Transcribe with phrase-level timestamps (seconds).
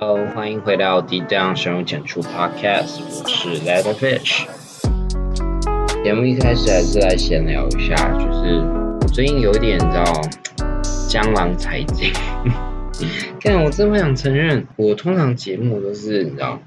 [0.00, 4.46] Hello，欢迎回到低档深入浅出 Podcast，我是 Letterfish。
[6.04, 8.60] 节目一开始还是来闲聊一下，就是
[9.00, 10.04] 我最近有点你知道
[11.08, 12.12] 江郎才尽。
[13.42, 16.62] 但我真不想承认，我通常节目都是你知道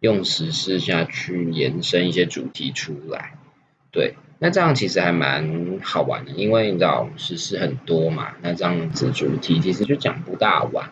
[0.00, 3.34] 用时事下去延伸一些主题出来，
[3.90, 10.88] 对，那这样其实还蛮好玩的，因为你知道时事很多嘛，那这样子主题其实就讲不大完。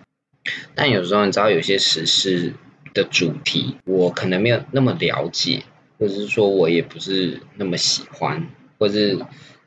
[0.74, 2.54] 但有时候你知道有些时事
[2.94, 5.62] 的主题，我可能没有那么了解，
[5.98, 9.18] 或者是说我也不是那么喜欢，或者是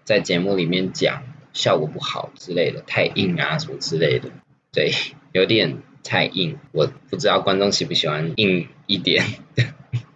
[0.03, 1.23] 在节目里面讲
[1.53, 4.29] 效果不好之类的，太硬啊什么之类的。
[4.71, 4.91] 对，
[5.31, 9.23] 有点太硬，我不知道观众喜不喜欢硬一点
[9.55, 9.63] 的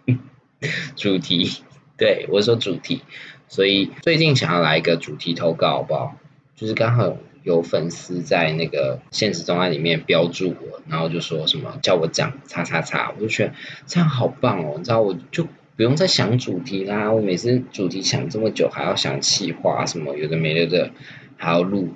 [0.96, 1.62] 主题。
[1.96, 3.02] 对我说主题，
[3.48, 6.16] 所以最近想要来一个主题投稿，好不好？
[6.56, 13.54] 就是刚好有粉丝在那个现实中在里面标注我，然后就说什么叫我讲叉叉叉，我就觉得
[13.86, 15.44] 这样好棒哦，你知道我就
[15.76, 20.90] 不用再想主题啦，我每次主题想这么久，还要想企划什么有的没的，
[21.36, 21.94] 还要录。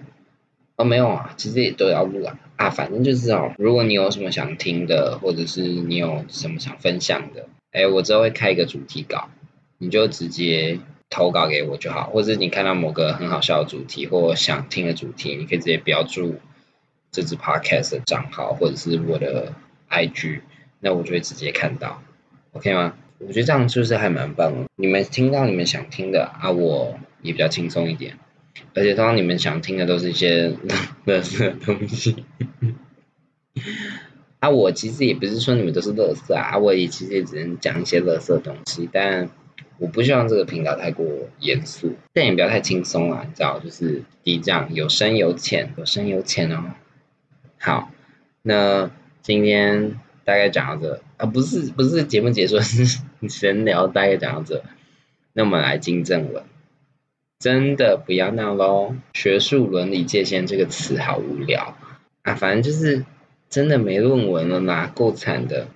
[0.77, 2.39] 哦，没有啊，其实也都要录啊。
[2.57, 9.29] 啊，反正就是哦，如果你有什么想听的，或者是你有什么想分享的，哎，我之后会开一个主题稿，
[9.79, 10.79] 你就直接
[11.13, 12.09] 投稿给我就好。
[12.09, 16.37] 或者你看到某个很好笑的主题或想听的主题，你可以直接标注
[17.11, 19.53] 这支 podcast 的账号或者是我的
[19.91, 20.41] IG，
[20.81, 22.03] 那我就会直接看到
[22.53, 22.95] ，OK 吗？
[23.19, 24.65] 我觉得这样就是还蛮棒。
[24.75, 28.19] 你们听到你们想听的啊，我也比较轻松一点。
[28.75, 30.57] 而且通常你们想听的都是一些
[31.05, 32.25] 乐色东西，
[34.41, 39.31] 啊，我其实也不是说你们都是乐色啊，我也其实也只能讲一些乐色东西，但
[39.83, 41.05] 我不希望这个频道太过
[41.41, 46.63] 严肃，但也不要太轻松啊，你知道，就是低降有深有浅，有深有浅哦。
[47.59, 47.91] 好，
[48.43, 54.63] 那今天大概讲到这啊，不是不是节目结束， 是闲聊，大概讲到这，
[55.33, 56.45] 那我们来进正文。
[57.41, 58.95] 真的不要闹喽！
[59.15, 61.77] 学术伦理界限这个词好无聊
[62.23, 63.05] 啊，反正就是
[63.51, 65.67] 真的没论文了嘛，够惨的。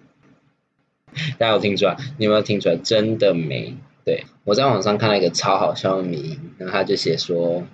[1.38, 1.96] 大家有听出来？
[2.18, 2.76] 你有没有听出来？
[2.76, 3.74] 真的没。
[4.06, 7.66] 对我在网上看到一个超好笑的名，然后他就写说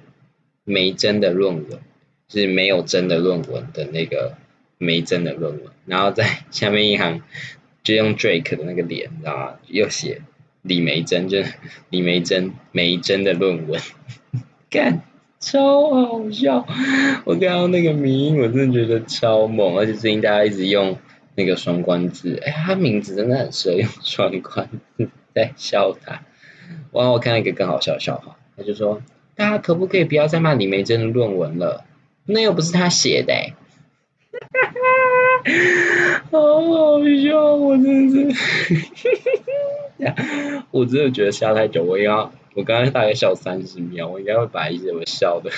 [0.64, 1.78] 没真的论文，
[2.26, 4.34] 就是没有真的论文的那个
[4.78, 7.22] 没真的论文，然后在下面一行
[7.84, 9.52] 就用 Drake 的那个脸，你知道吗？
[9.68, 10.22] 又写。
[10.62, 11.42] 李梅珍就
[11.90, 13.80] 李梅珍梅真的论文，
[14.70, 15.02] 干
[15.40, 16.64] 超好笑！
[17.24, 20.96] 我看到那个名，我真的觉得超猛，而且最近大家一直用
[21.34, 26.22] 那个双关字，哎，他名字真的很适合用双关字， 在笑他。
[26.92, 29.02] 哇，我看到一个更好笑的笑话，他就说：
[29.34, 31.84] 大家可不可以不要再骂李梅珍的论文了？
[32.24, 38.28] 那又不是他写的，哈 哈好好笑，我真是。
[40.70, 42.12] 我真的觉得笑太久，我应该，
[42.54, 45.50] 我刚刚大概笑三十秒，我应该会把一些我笑的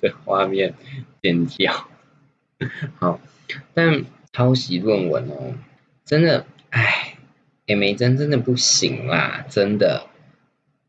[0.00, 0.74] 的画面
[1.22, 1.88] 剪掉。
[2.98, 3.18] 好，
[3.72, 5.54] 但抄袭论文哦，
[6.04, 6.99] 真的，哎，
[7.70, 10.08] 哎，梅珍真的不行啦，真的，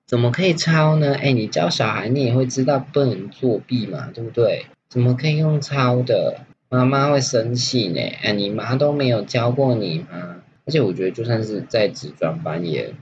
[0.08, 1.14] 怎么可以抄呢？
[1.14, 4.66] 哎，你教小孩，你也会知道不能作弊嘛，对不对？
[4.90, 6.40] 怎么可以用抄的？
[6.70, 8.02] 妈妈会生气呢。
[8.24, 10.41] 哎，你妈都没有教过你吗？
[10.66, 12.96] 而且我觉得，就算是在职专班，也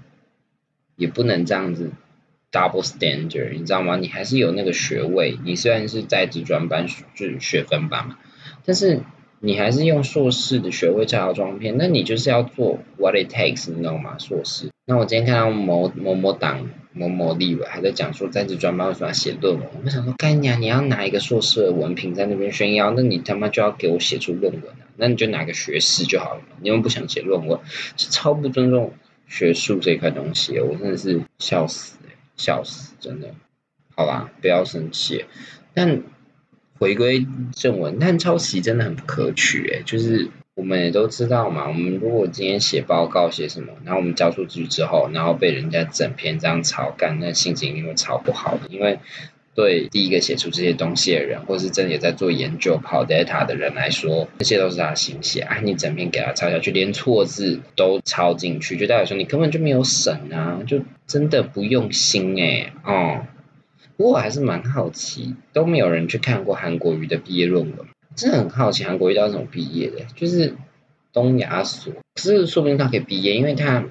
[0.97, 1.91] 也不能这样子
[2.51, 3.95] double standard，你知道吗？
[3.95, 6.85] 你还是有那个学位，你虽然是在职专班，
[7.16, 8.19] 就是学分班嘛，
[8.66, 9.03] 但是
[9.39, 14.17] 你还是用硕士的学位在要装片，那你就是要做 what it takes，你知道吗？
[14.17, 14.69] 硕士。
[14.85, 16.69] 那我今天看到某某某党。
[16.91, 19.63] 某某立委还在讲说在职专班为什么要写论文？
[19.85, 24.89] 我想说，干娘，你要拿一个硕士的文凭在那边炫耀，那你他妈就要给我写出论文啊！
[24.97, 26.41] 那你就拿个学士就好了。
[26.59, 27.59] 你又不想写论文，
[27.95, 28.91] 是超不尊重
[29.27, 31.95] 学术这一块东西，我真的是笑死
[32.35, 33.29] 笑死，真的。
[33.95, 35.25] 好吧，不要生气。
[35.75, 36.01] 但
[36.79, 40.29] 回归正文，但抄袭真的很不可取哎，就是。
[40.56, 48.68] 我们也都知道嘛，我们如果今天写报告写什么，然后我们交出去之后，然后被人家整篇这样抄干，那心情一定会超不好的。
[48.69, 49.00] 因为
[49.56, 55.62] 对第一个写出这些东西的人，或是真的也在做研究跑 data 的人来说，这些都是他心血啊。
[55.63, 63.21] 你整篇给他抄下去，连错字都抄进去，就代表说你根本就没有审啊，就真的不用心哎哦。
[64.00, 67.86] 不过我还是蛮好奇，都没有人去看过韩国瑜的毕业论文。
[68.16, 70.06] 真的很好奇，韩国瑜到底怎么毕业的？
[70.16, 70.56] 就是
[71.12, 73.84] 东亚所，可是说不定他可以毕业，因为他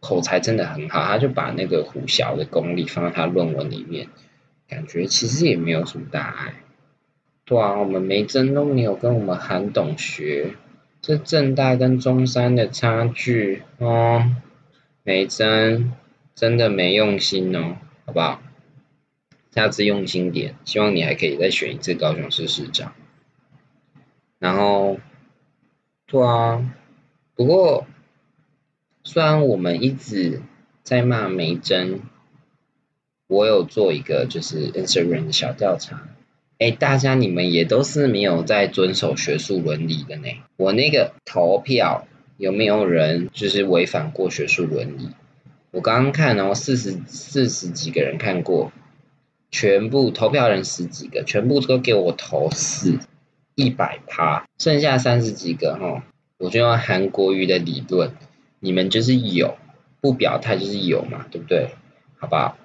[0.00, 4.08] 口才真的很好，他就把那个胡小的功力放在他论文里面，
[4.66, 6.54] 感觉其实也没有什么大碍。
[7.44, 10.54] 对啊，我们梅珍都没有跟我们韩董学，
[11.02, 14.24] 这正大跟中山的差距哦，
[15.02, 15.92] 梅珍
[16.34, 18.40] 真的没用心哦，好不好？
[19.52, 22.92] 下次用心点，希望你还可以再选一次高雄市市长。
[24.38, 24.98] 然后，
[26.06, 26.72] 对啊，
[27.34, 27.86] 不过
[29.02, 30.40] 虽然我们一直
[30.82, 32.00] 在骂梅珍，
[33.26, 36.08] 我有做一个就是 Instagram 的小调查，
[36.58, 40.28] 哎，大家你们也都是没有在遵守学术伦理的呢。
[40.56, 42.06] 我那个投票
[42.38, 45.10] 有没有人就是违反过学术伦理？
[45.72, 48.72] 我刚刚看哦，四十四十几个人看过。
[49.50, 52.98] 全部投票人十几个，全部都给我投四，
[53.56, 56.04] 一百趴，剩下三十几个哈，
[56.38, 58.12] 我就用韩国瑜的理论，
[58.60, 59.58] 你们就是有，
[60.00, 61.70] 不表态就是有嘛，对不对？
[62.18, 62.56] 好不好？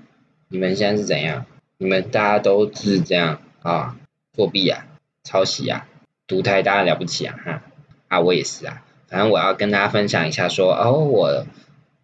[0.48, 1.48] 你们现在是怎样？
[1.78, 3.98] 你们大家都是这样啊？
[4.34, 4.86] 作弊啊？
[5.24, 5.88] 抄袭啊？
[6.28, 7.36] 独台大家了不起啊？
[7.44, 7.64] 哈
[8.10, 11.48] 啊，我也是啊，反正我要跟大家分享一下，说哦，我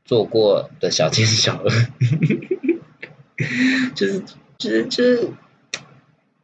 [0.04, 1.70] 做过的小奸小恶，
[3.94, 4.24] 就是。
[4.62, 5.28] 就是是，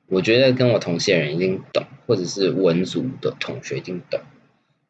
[0.07, 4.19] 我觉得跟我同系的人一定懂，或者是文组的同学一定懂，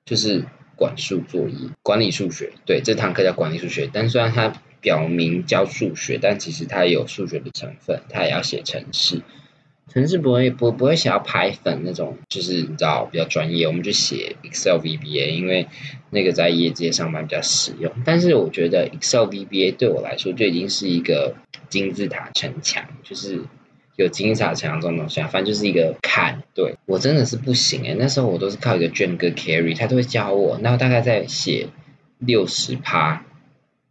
[0.06, 0.46] 就是
[0.78, 2.54] 管数作业、管理数学。
[2.66, 9.22] 对，这堂课叫管理数学，但虽然它表明教数学，但其实它有数学的成分，它也要写程式。
[9.90, 15.68] 程式不会不不会写要排粉那种，就是你知道比较专业，我们就写 Excel VBA，因为
[16.12, 17.92] 那个在业界上班比较实用。
[18.06, 21.36] 但是我觉得 Excel VBA 对我来说就已经是一个
[21.70, 23.42] 金字塔城墙，就是
[23.96, 26.44] 有金字塔城墙这种东西啊，反正就是一个坎。
[26.54, 31.68] 对我真的是不行诶，那时候我都是靠一个卷哥 carry，他都会教我，然后大概在写
[32.18, 33.24] 六十趴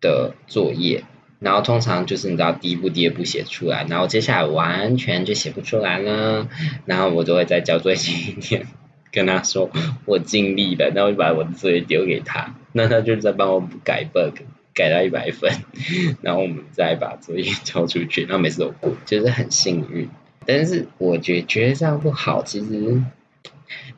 [0.00, 1.04] 的作业。
[1.38, 6.48] 然后通常就是你知道第一步第二步写出来，然后接下来完全就写不出来了，
[6.86, 8.66] 然后我就会再交作业一点，
[9.12, 9.70] 跟他说
[10.06, 14.38] 我尽力了，然后就把我的作业丢给他，那他就在帮我改 bug，
[14.76, 15.50] 改到一百分，
[16.22, 20.08] 然后我们再把作业交出去，然后每次都过，就是很幸运。
[20.46, 23.02] 但是我觉觉得这样不好，其实，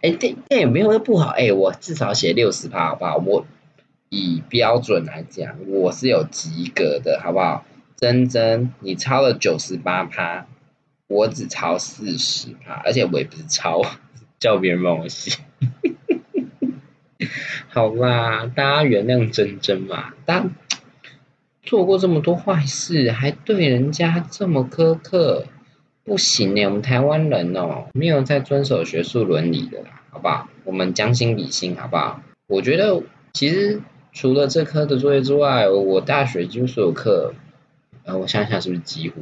[0.01, 3.17] 哎，这这也没有不好，哎，我至少写六十趴好不好？
[3.19, 3.47] 我。
[4.11, 7.67] 以标准来讲，我是有及格的，好不好？
[7.95, 10.47] 真真，你抄了九十八趴，
[11.09, 13.83] 我只抄四十趴，而且我也不是抄，
[14.41, 15.39] 叫别人帮我写。
[17.69, 20.15] 好啦，大家原谅真真嘛。
[20.25, 20.53] 但
[21.69, 25.45] 做过这么多坏事，还对人家这么苛刻，
[26.03, 26.65] 不行呢。
[26.65, 30.49] 我们台湾人哦，没有在遵守学术伦理的啦，好不好？
[30.65, 32.23] 我们将心比心，好不好？
[32.47, 33.83] 我觉得其实。
[34.11, 37.35] 除了这科的作业之外，我大学几乎所有课，
[38.05, 39.21] 呃，我想想是不是几乎？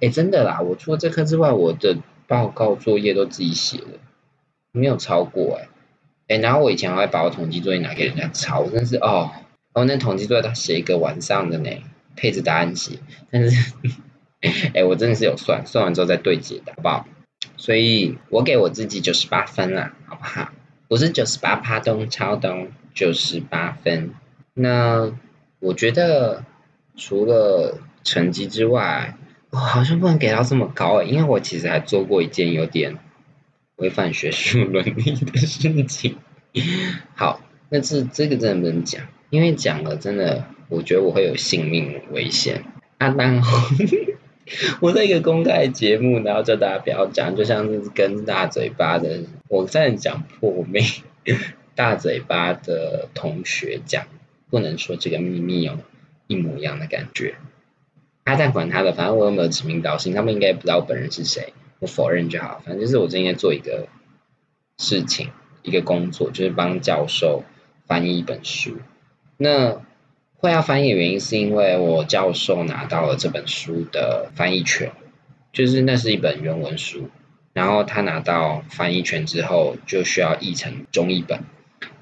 [0.00, 4.00] 哎，真的啦，我除了这科之外，我的报告作业都自己写的，
[4.72, 5.68] 没有抄过哎。
[6.28, 9.30] 哎，然后我以前还把我统计作业拿给人家抄，真是哦。
[9.72, 11.70] 然后那统计作业他写一个晚上的呢，
[12.16, 12.98] 配置答案写，
[13.30, 13.72] 但是，
[14.74, 17.06] 哎，我真的是有算，算完之后再对解的，好不好？
[17.56, 20.50] 所以我给我自己九十八分啦，好不好？
[20.88, 22.68] 不是九十八趴东超东。
[22.92, 24.14] 九十八分，
[24.52, 25.12] 那
[25.60, 26.44] 我觉得
[26.96, 29.16] 除了成绩之外，
[29.50, 32.98] 我好像不能给到这么高诶，因为我其实还做过一件有点
[33.76, 36.16] 违反学术伦理的事情。
[37.14, 42.64] 好，那这这个真的不能讲，因为讲了真的，我觉得我会有性命危险。
[42.98, 43.40] 阿丹，
[44.80, 50.82] 我 在一个公开节目，然后叫大家不要讲，就像是跟大嘴巴的，我在讲破妹。
[51.76, 54.06] 大嘴巴的同学讲，
[54.50, 55.78] 不能说这个秘密哦，
[56.26, 57.36] 一模一样的感觉。
[58.24, 62.60] 阿蛋管他的，反正我有没有指名道姓，他们应该不知道我本人是谁，我否认就好。
[62.66, 63.86] 反正就是我今天做一个
[64.76, 65.30] 事情，
[65.62, 67.44] 一个工作，就是帮教授
[67.86, 68.76] 翻译一本书。
[69.42, 69.80] 那
[70.36, 74.92] 会要翻译的原因，是因为我教授拿到了这本书的翻译权，
[75.50, 77.08] 就是那是一本原文书，
[77.54, 81.40] 然后他拿到翻译权之后，就需要译成中译本。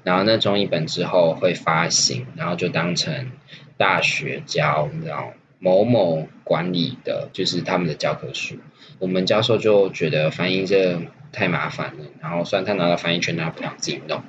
[0.03, 3.31] 然后那中译本之后会发行，然后就当成
[3.77, 8.57] 大学教，你知道某某管理的，就是他们的教科书。
[8.99, 14.23] 我们教授就觉得翻译这太麻烦了，然后虽然他拿到翻译权，他不想自己弄，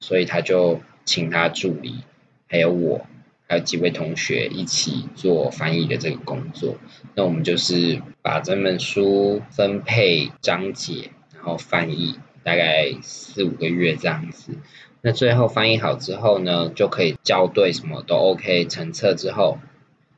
[0.00, 2.02] 所以他就请他助理，
[2.46, 3.06] 还有我，
[3.48, 6.76] 还有几位同学一起做翻译的这个工作。
[7.14, 12.18] 那我们就是把这本书分配章节，然后翻译。
[12.44, 14.52] 大概四五个月这样子，
[15.00, 19.56] 那最后翻译好之后呢，就可以校对，什么都 OK，成册之后，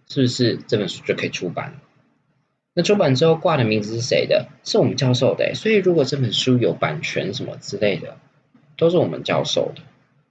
[0.09, 1.76] 是不是这本书就可以出版？
[2.75, 4.49] 那出版之后挂的名字是谁的？
[4.64, 8.16] 是我们教授的，所以如果这本书有版权什么之类的，
[8.76, 9.83] 都是我们教授的，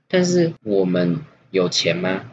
[0.09, 1.21] 但是我们
[1.55, 2.25] 有钱吗？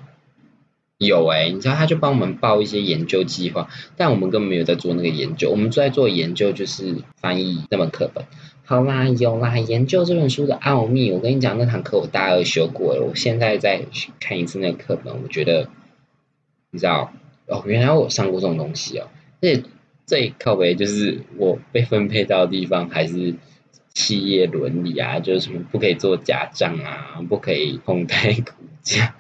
[0.99, 8.25] 有哎，你知道他就帮我们报一些研究计划，但我们根本没有在做那个研究，我们在做研究就是翻译那本课本。
[8.65, 13.83] 好啦，有啦，研究这本书的奥秘，我跟你讲，那堂课我大二修过了，我现在再
[14.19, 15.69] 看一次那个课本，我觉得，
[16.73, 17.13] 你知道，
[17.47, 19.07] 哦，原来我上过这种东西哦，
[19.41, 19.63] 而且
[20.05, 23.35] 最靠背就是我被分配到的地方还是
[23.93, 28.53] 企业伦理啊，就是什么不可以做假账啊，不可以哄抬股
[28.83, 29.15] 这样。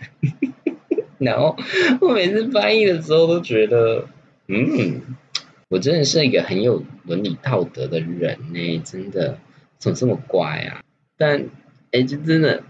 [1.19, 1.57] 然后
[2.00, 4.07] 我每次翻译的时候都觉得，
[4.49, 5.00] 嗯，
[5.69, 9.38] 我真的是一个很有伦理道德的人呢，真的
[9.78, 10.83] 怎么这么乖啊？
[11.16, 11.47] 但
[11.92, 12.64] 哎，就真的，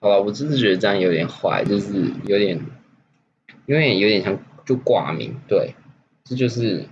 [0.00, 2.58] 好吧，我真的觉得这样有点坏，就是有点，
[3.66, 5.74] 因为有点像就挂名，对，
[6.24, 6.86] 这就是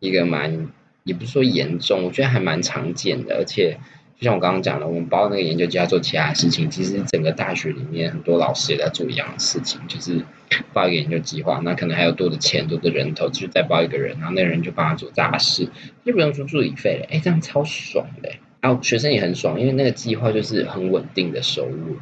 [0.00, 0.68] 一个蛮，
[1.04, 3.78] 也不是说严重，我觉得还蛮常见的，而且。
[4.18, 10.24] 就像我刚刚讲的，我们包那个研究计划做其他事情，其实整个大学里面很多老师也在做一样的事情，就是
[10.72, 15.68] 包一个研究计划，那可能还有多的钱、多的人头，就再包一个人，然后那个人就帮他做杂事，
[16.04, 17.06] 就不用出助理费了。
[17.10, 18.30] 哎，这样超爽的。
[18.62, 21.98] 然后学生也很爽，因为那个计划就是很稳定的收入。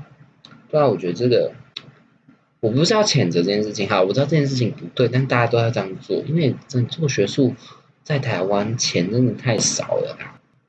[0.70, 1.52] 对啊，我觉得这个
[2.60, 7.54] 我不是要谴责这件事情，哈，我知道这件事情不对，但大家都要这样做，因为真做学术
[8.04, 10.16] 在台湾钱真的太少了。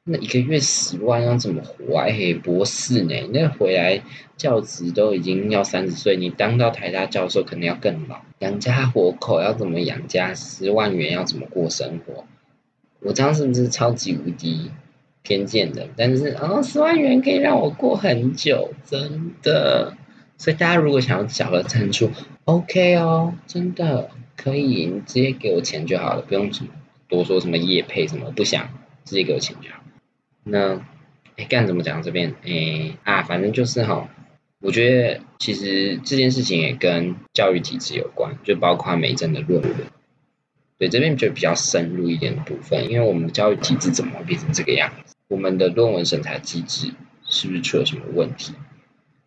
[0.08, 2.06] 那一个月十万要怎么活啊？
[2.06, 3.16] 嘿，博士呢？
[3.34, 4.04] 那回来
[4.38, 10.32] 教职都已经要三十岁，你当到台大教授可能要更老，养家活口要怎么养家？
[10.36, 12.24] 十万元要怎么过生活？
[13.00, 14.70] 我这样是不是超级无敌
[15.24, 15.88] 偏见的？
[15.98, 19.98] 但是啊，十万元可以让我过很久，真的。
[20.38, 22.12] 所以大家如果想要缴个赞助
[22.44, 26.70] ，OK 哦，真的可以，你直接给我钱就好了，不用什么
[27.08, 28.70] 多说什么业配什么，不想
[29.04, 29.82] 直接给我钱就好。
[30.48, 30.80] 那，
[31.38, 32.36] 哎，干怎么讲这边？
[32.46, 34.08] 哎啊，反正就是哈，
[34.62, 39.72] 我觉得其实这件事情也跟教育体制有关，就包括美珍的论文。
[40.78, 45.16] 对，这边就比较深入一点的部分，因为我们的教育体制怎么会变成这个样子？
[45.28, 46.92] 我们的论文审查机制
[47.28, 48.54] 是不是出了什么问题？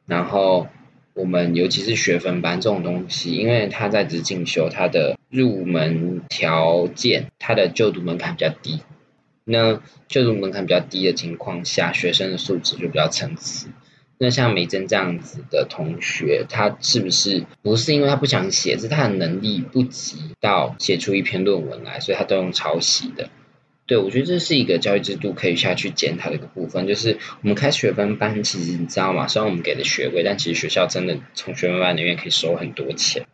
[0.06, 0.68] 然后
[1.14, 8.80] 我们尤其是学分班这种东西，因为它在职进修，它的入门条件，它的就读门槛比较低。
[9.50, 13.66] 那就是门槛比较低的情况下，学生的素质就比较参差。
[14.18, 23.30] 那像美珍这样子的同学，他是不是不是因为他不想写，是他的能力不及到写出一篇论文来，所以他都用抄袭的？
[23.86, 29.26] 对，我觉得这是一个教育制度可以下去检讨的一个部分，就是我们开学分班，其实你知道吗？
[29.28, 33.24] 虽然我们给的学位，但其实学校真的从学分班里面可以收很多钱，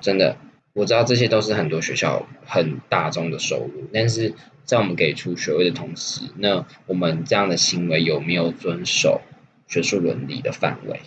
[0.00, 0.36] 真的。
[0.74, 9.20] 我知道这些都是很多学校很大众的收入，但是在我们给出学位的同时，那我们这样的行为有没有遵守
[9.68, 11.00] 学术伦理的范围？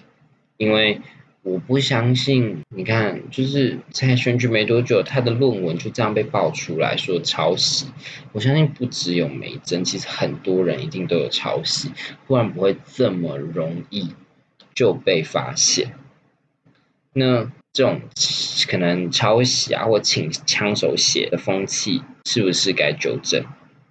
[0.55, 1.01] 因为
[1.43, 7.88] 我不相信，你看，就是在选举没多久，他的论文就这样被爆出来说抄袭。
[8.31, 11.91] 我相信不只有梅珍，其实很多人一定都有抄袭，
[12.25, 14.13] 不然不会这么容易
[14.74, 15.91] 就被发现。
[17.12, 17.51] 那。
[17.77, 18.01] 这种
[18.67, 23.46] 可能抄袭啊，或请枪手写的风气，是不是该纠正？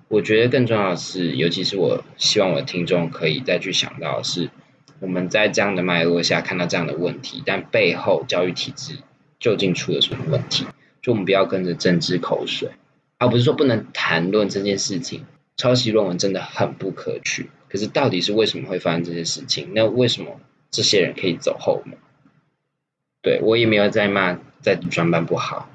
[0.08, 4.50] 我觉得更重要的是，尤其是我希望我的听众可以再去想到的是，
[4.98, 8.96] 我们在这样的脉络下看到这样的问题，但背后教育体制
[9.38, 10.66] 究竟出了什么问题？
[11.00, 12.70] 就我们不要跟着政治口水，
[13.18, 15.24] 而不是说不能谈论这件事情。
[15.56, 19.68] 抄袭论文真的很不可取，可是到底是为什么会发生这些事情？
[19.76, 20.40] 那为什么
[20.72, 21.96] 这些人可以走后门？
[23.26, 25.68] 对我也没有在骂在专班不好，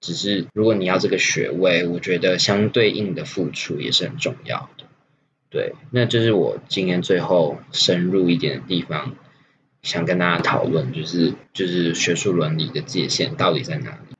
[0.00, 4.84] 只是如果你要这个学位，我觉得相对应的付出也是很重要的。
[5.50, 9.14] 对，那这是我今天最后深入一点的地方，
[9.82, 14.16] 想跟大家讨论，就是就是学术伦理的界限到底在哪里？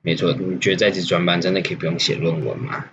[0.00, 2.86] 没错，你觉得在这专班真的可以不用写论文吗？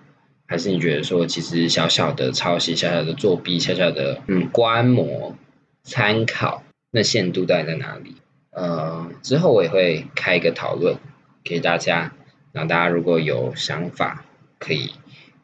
[0.45, 5.37] 还是你觉得说其实小小的抄袭、小小的作弊、小小的嗯观摩
[5.83, 8.15] 参考，那限度到底在哪里？
[8.59, 10.97] 呃，之后我也会开一个讨论
[11.45, 12.11] 给大家，
[12.51, 14.25] 那大家如果有想法，
[14.59, 14.91] 可以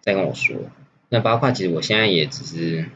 [0.01, 0.57] 再跟我说。
[1.07, 2.87] 那包括其实我现在也只是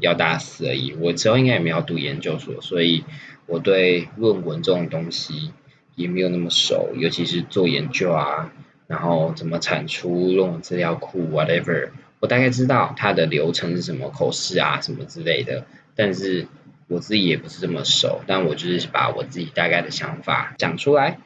[0.00, 3.04] 要大四而已，我之后应该也没有读研究所，所以
[3.46, 5.52] 我对论文这种东西
[5.94, 8.52] 也没有那么熟，尤其是做研究啊，
[8.88, 16.48] 然后怎么产出论文资料库 whatever，我大概知道它的流程是什么，口试啊什么之类的，但是。
[16.88, 21.18] 我自己也不是这么熟，但我就是把我自己大概的想法讲出来，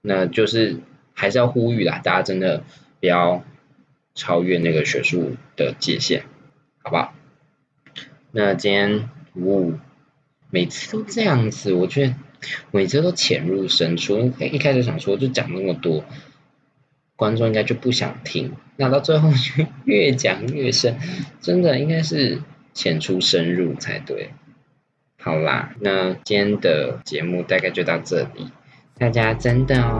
[0.00, 0.78] 那就是
[1.12, 2.62] 还是要呼吁啦，大家真的
[3.00, 3.44] 不要
[4.14, 6.22] 超越那个学术的界限，
[6.82, 7.12] 好不好？
[8.30, 9.78] 那今天五五
[10.50, 12.14] 每次都这样子，我觉得
[12.70, 14.32] 每次都浅入深出。
[14.38, 16.04] 一开始想说就讲那么多，
[17.16, 20.96] 观众应该就不想听，那到最后就 越讲越深，
[21.40, 22.40] 真的应该是
[22.72, 24.30] 浅出深入才对。
[25.22, 28.50] 好啦，那今天的节目大概就到这里，
[28.98, 29.98] 大家真的哦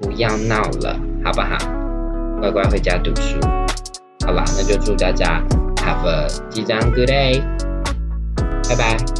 [0.00, 1.58] 不要闹了，好不好？
[2.40, 3.38] 乖乖回家读书。
[4.24, 5.42] 好啦，那就祝大家
[5.76, 7.42] have a 即将 good day，
[8.68, 9.19] 拜拜。